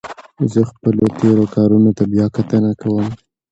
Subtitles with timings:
[0.51, 3.07] زه خپلو تېرو کارونو ته بیا کتنه کوم.